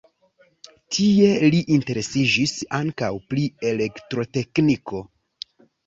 Tie 0.97 1.29
li 1.51 1.59
interesiĝis 1.77 2.55
ankaŭ 2.81 3.13
pri 3.29 3.47
elektrotekniko. 3.73 5.09